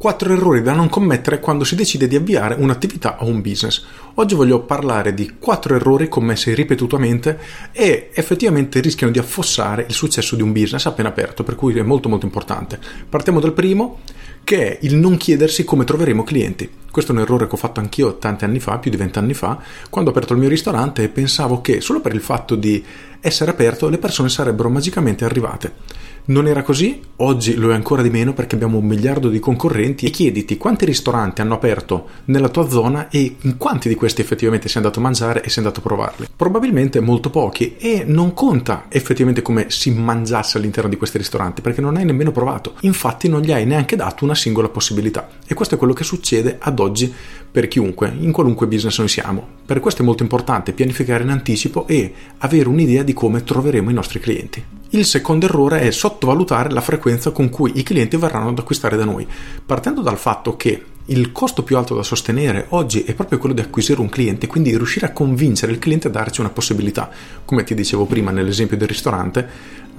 [0.00, 3.84] Quattro errori da non commettere quando si decide di avviare un'attività o un business.
[4.14, 7.38] Oggi voglio parlare di quattro errori commessi ripetutamente
[7.70, 11.82] e effettivamente rischiano di affossare il successo di un business appena aperto, per cui è
[11.82, 12.78] molto molto importante.
[13.10, 13.98] Partiamo dal primo,
[14.42, 16.66] che è il non chiedersi come troveremo clienti.
[16.90, 19.60] Questo è un errore che ho fatto anch'io tanti anni fa, più di vent'anni fa,
[19.90, 22.82] quando ho aperto il mio ristorante e pensavo che solo per il fatto di
[23.20, 25.99] essere aperto le persone sarebbero magicamente arrivate.
[26.26, 30.06] Non era così, oggi lo è ancora di meno perché abbiamo un miliardo di concorrenti
[30.06, 34.68] e chiediti quanti ristoranti hanno aperto nella tua zona e in quanti di questi effettivamente
[34.68, 36.26] sei andato a mangiare e sei andato a provarli.
[36.36, 41.80] Probabilmente molto pochi e non conta effettivamente come si mangiasse all'interno di questi ristoranti perché
[41.80, 42.74] non hai nemmeno provato.
[42.80, 46.58] Infatti non gli hai neanche dato una singola possibilità e questo è quello che succede
[46.60, 47.12] ad oggi
[47.50, 49.44] per chiunque, in qualunque business noi siamo.
[49.66, 53.94] Per questo è molto importante pianificare in anticipo e avere un'idea di come troveremo i
[53.94, 54.79] nostri clienti.
[54.92, 59.04] Il secondo errore è sottovalutare la frequenza con cui i clienti verranno ad acquistare da
[59.04, 59.24] noi,
[59.64, 63.60] partendo dal fatto che il costo più alto da sostenere oggi è proprio quello di
[63.60, 67.08] acquisire un cliente, quindi riuscire a convincere il cliente a darci una possibilità.
[67.44, 69.48] Come ti dicevo prima nell'esempio del ristorante,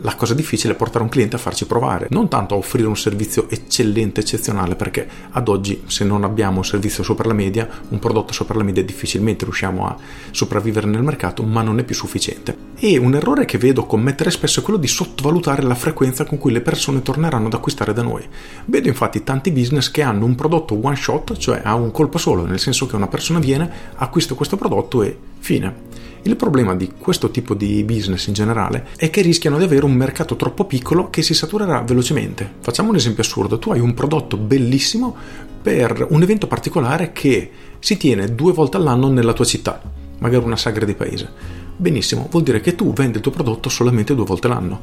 [0.01, 2.97] la cosa difficile è portare un cliente a farci provare, non tanto a offrire un
[2.97, 7.99] servizio eccellente, eccezionale, perché ad oggi se non abbiamo un servizio sopra la media, un
[7.99, 9.95] prodotto sopra la media, difficilmente riusciamo a
[10.31, 12.69] sopravvivere nel mercato, ma non è più sufficiente.
[12.77, 16.51] E un errore che vedo commettere spesso è quello di sottovalutare la frequenza con cui
[16.51, 18.27] le persone torneranno ad acquistare da noi.
[18.65, 22.45] Vedo infatti tanti business che hanno un prodotto one shot, cioè a un colpo solo,
[22.45, 25.89] nel senso che una persona viene, acquista questo prodotto e fine.
[26.23, 29.93] Il problema di questo tipo di business in generale è che rischiano di avere un
[29.93, 32.47] mercato troppo piccolo che si saturerà velocemente.
[32.59, 35.15] Facciamo un esempio assurdo, tu hai un prodotto bellissimo
[35.61, 39.81] per un evento particolare che si tiene due volte all'anno nella tua città,
[40.19, 41.27] magari una sagra di paese.
[41.75, 44.81] Benissimo, vuol dire che tu vendi il tuo prodotto solamente due volte l'anno.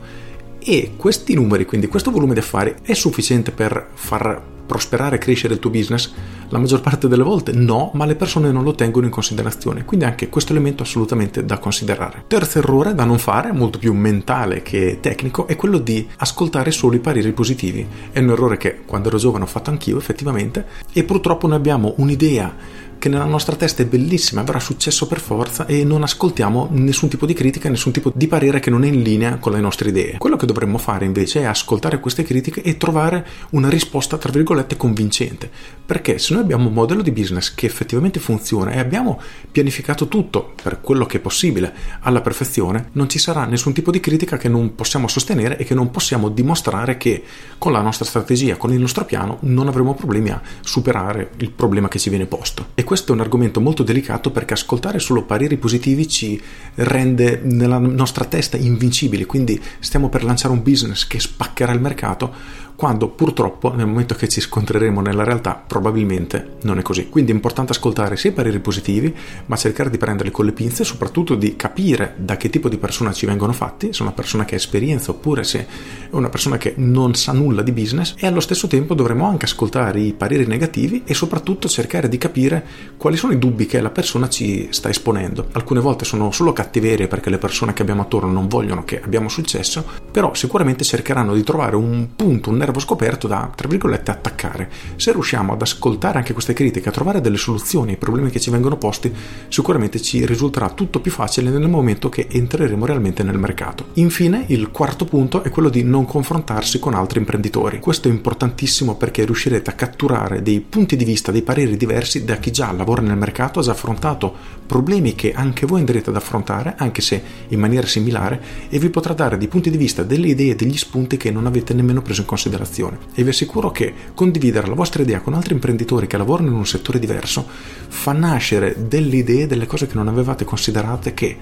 [0.58, 5.54] E questi numeri, quindi questo volume di affari, è sufficiente per far prosperare e crescere
[5.54, 6.12] il tuo business?
[6.50, 10.04] La maggior parte delle volte no, ma le persone non lo tengono in considerazione, quindi
[10.06, 12.24] anche questo elemento assolutamente da considerare.
[12.28, 16.94] Terzo errore da non fare, molto più mentale che tecnico, è quello di ascoltare solo
[16.94, 17.86] i pareri positivi.
[18.12, 21.94] È un errore che quando ero giovane ho fatto anch'io effettivamente e purtroppo noi abbiamo
[21.96, 27.08] un'idea che nella nostra testa è bellissima, avrà successo per forza e non ascoltiamo nessun
[27.08, 29.90] tipo di critica, nessun tipo di parere che non è in linea con le nostre
[29.90, 30.18] idee.
[30.18, 34.57] Quello che dovremmo fare invece è ascoltare queste critiche e trovare una risposta tra virgolette
[34.76, 35.50] convincente,
[35.88, 39.18] perché se noi abbiamo un modello di business che effettivamente funziona e abbiamo
[39.50, 43.98] pianificato tutto per quello che è possibile alla perfezione, non ci sarà nessun tipo di
[43.98, 47.22] critica che non possiamo sostenere e che non possiamo dimostrare che
[47.56, 51.88] con la nostra strategia, con il nostro piano, non avremo problemi a superare il problema
[51.88, 52.66] che ci viene posto.
[52.74, 56.38] E questo è un argomento molto delicato perché ascoltare solo pareri positivi ci
[56.74, 62.66] rende nella nostra testa invincibili, quindi stiamo per lanciare un business che spaccherà il mercato
[62.78, 67.08] quando purtroppo nel momento che ci scontreremo nella realtà probabilmente non è così.
[67.08, 69.12] Quindi è importante ascoltare sia i pareri positivi,
[69.46, 73.12] ma cercare di prenderli con le pinze soprattutto di capire da che tipo di persona
[73.12, 75.66] ci vengono fatti, se è una persona che ha esperienza oppure se è
[76.10, 79.98] una persona che non sa nulla di business e allo stesso tempo dovremo anche ascoltare
[79.98, 82.64] i pareri negativi e soprattutto cercare di capire
[82.96, 85.48] quali sono i dubbi che la persona ci sta esponendo.
[85.50, 89.28] Alcune volte sono solo cattiverie perché le persone che abbiamo attorno non vogliono che abbiamo
[89.28, 94.70] successo, però sicuramente cercheranno di trovare un punto, un nervo scoperto da, tra virgolette, attaccare.
[94.96, 98.50] Se riusciamo ad ascoltare anche queste critiche, a trovare delle soluzioni ai problemi che ci
[98.50, 99.12] vengono posti,
[99.48, 103.86] sicuramente ci risulterà tutto più facile nel momento che entreremo realmente nel mercato.
[103.94, 107.80] Infine, il quarto punto è quello di non confrontarsi con altri imprenditori.
[107.80, 112.36] Questo è importantissimo perché riuscirete a catturare dei punti di vista, dei pareri diversi da
[112.36, 116.74] chi già lavora nel mercato, ha già affrontato problemi che anche voi andrete ad affrontare,
[116.76, 120.54] anche se in maniera similare, e vi potrà dare dei punti di vista, delle idee,
[120.54, 122.98] degli spunti che non avete nemmeno preso in considerazione considerazione.
[123.14, 126.66] E vi assicuro che condividere la vostra idea con altri imprenditori che lavorano in un
[126.66, 127.46] settore diverso
[127.88, 131.36] fa nascere delle idee, delle cose che non avevate considerate che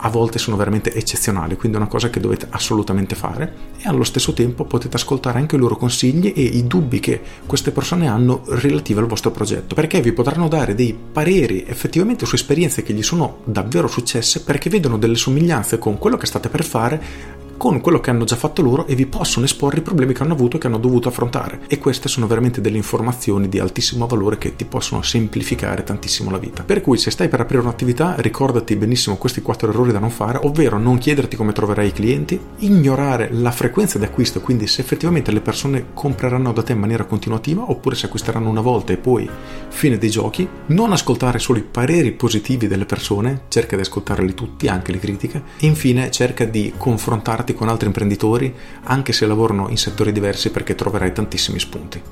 [0.00, 4.04] a volte sono veramente eccezionali, quindi è una cosa che dovete assolutamente fare e allo
[4.04, 8.42] stesso tempo potete ascoltare anche i loro consigli e i dubbi che queste persone hanno
[8.48, 13.02] relativi al vostro progetto, perché vi potranno dare dei pareri effettivamente su esperienze che gli
[13.02, 18.00] sono davvero successe perché vedono delle somiglianze con quello che state per fare con quello
[18.00, 20.60] che hanno già fatto loro e vi possono esporre i problemi che hanno avuto e
[20.60, 21.60] che hanno dovuto affrontare.
[21.66, 26.38] E queste sono veramente delle informazioni di altissimo valore che ti possono semplificare tantissimo la
[26.38, 26.62] vita.
[26.62, 30.40] Per cui se stai per aprire un'attività, ricordati benissimo questi quattro errori da non fare,
[30.42, 35.32] ovvero non chiederti come troverai i clienti, ignorare la frequenza di acquisto, quindi se effettivamente
[35.32, 39.28] le persone compreranno da te in maniera continuativa oppure se acquisteranno una volta e poi
[39.68, 44.68] fine dei giochi, non ascoltare solo i pareri positivi delle persone, cerca di ascoltarli tutti,
[44.68, 48.54] anche le critiche, e infine cerca di confrontarti con altri imprenditori
[48.84, 52.02] anche se lavorano in settori diversi perché troverai tantissimi spunti.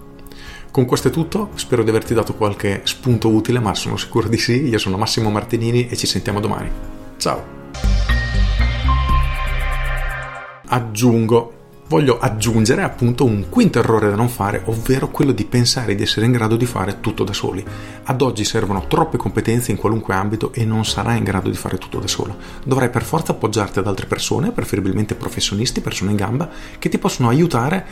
[0.70, 4.38] Con questo è tutto, spero di averti dato qualche spunto utile, ma sono sicuro di
[4.38, 4.66] sì.
[4.66, 6.68] Io sono Massimo Martinini e ci sentiamo domani.
[7.16, 7.44] Ciao!
[10.66, 16.02] Aggiungo voglio aggiungere appunto un quinto errore da non fare, ovvero quello di pensare di
[16.02, 17.64] essere in grado di fare tutto da soli.
[18.04, 21.78] Ad oggi servono troppe competenze in qualunque ambito e non sarai in grado di fare
[21.78, 22.36] tutto da solo.
[22.64, 26.48] Dovrai per forza appoggiarti ad altre persone, preferibilmente professionisti, persone in gamba,
[26.78, 27.86] che ti possono aiutare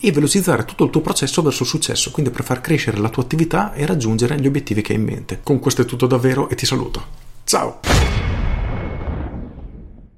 [0.00, 3.22] e velocizzare tutto il tuo processo verso il successo, quindi per far crescere la tua
[3.22, 5.40] attività e raggiungere gli obiettivi che hai in mente.
[5.42, 7.04] Con questo è tutto davvero e ti saluto.
[7.44, 8.19] Ciao!